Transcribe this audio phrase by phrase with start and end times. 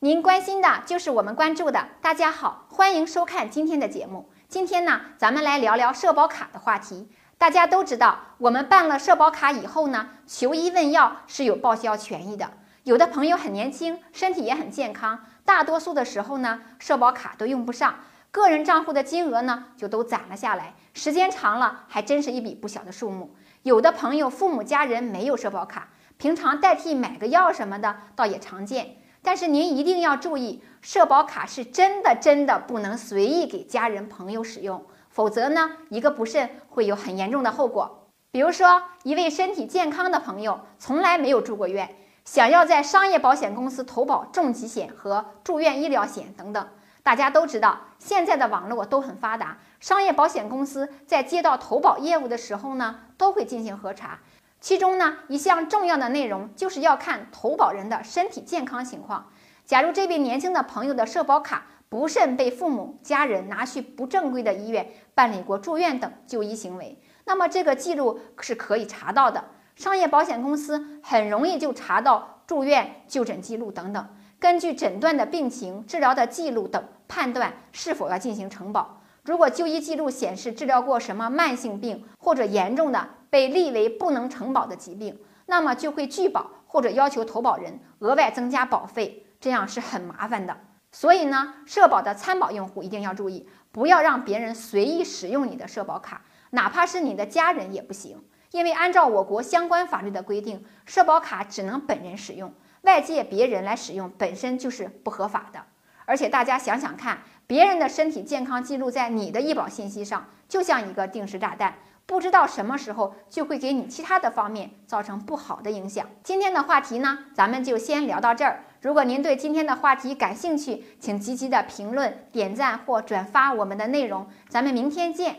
[0.00, 1.88] 您关心的就是我们关注的。
[2.00, 4.30] 大家好，欢迎收看今天的节目。
[4.48, 7.10] 今天呢，咱们来聊聊社保卡的话题。
[7.36, 12.48] 大家都知道，我们办了社保卡以后呢，求医问药是有报销权益的。
[12.84, 17.96] 有的朋友很年轻，身体也很健康，大多数的时候呢，社保卡都用不上，
[18.30, 23.34] 个人账户的金额呢就都攒了下来，时间长了还真是一笔不小的数目。
[23.64, 25.88] 有的朋友父母家人没有社保卡，
[26.18, 28.94] 平常代替买个药什么的倒也常见。
[29.22, 34.84] 但是您一定要注意，社保卡是真的真的不能随意给家人朋友使用。
[35.10, 38.08] 否则呢，一个不慎会有很严重的后果。
[38.30, 46.68] 比如说，一位身体健康的朋友从来没有住过院，想要在商业保险公司投保重疾险和住院医疗险等等。
[47.02, 54.18] 大家都知道，现在的网络都很发达，商业保险公司在接到投保业务的时候呢，都会进行核查。
[54.60, 59.30] 其中呢，一项重要的内容就是要看投保人的身体健康情况。
[59.64, 69.44] 假如这位年轻的朋友的社保卡，不慎被父母家人拿去不正规的医院办理过住院等就医行为，那么这个记录是可以查到的。
[69.76, 74.08] 商业保险公司很容易就查到住院就诊记录等等，
[74.40, 79.00] 根据诊断的病情、治疗的记录等判断是否要进行承保。
[79.22, 90.56] 如果就医记录显示治疗过什么慢性病或者严重的被立为不能承保的疾病，那么就会拒保或者要求投保人额外增加保费，这样是很麻烦的。
[90.90, 98.24] 所以呢，社保的参保用户一定要注意，不要让别人随意使用你的社保卡，哪怕是你的家人也不行。
[98.50, 105.60] 因为按照我国相关法律的规定，社保卡只能本人使用，外界别人来使用本身就是不合法的。
[106.06, 111.74] 而且大家想想看，别人的身体健康记录在你的医保信息上，就像一个定时炸弹。
[112.08, 116.06] 不知道什么时候就会给你其他的方面造成不好的影响。
[116.24, 118.64] 今天的话题呢，咱们就先聊到这儿。
[118.80, 124.26] 如果您对今天的话题感兴趣，请积极的评论、点赞或转发我们的内容。
[124.48, 125.36] 咱们明天见。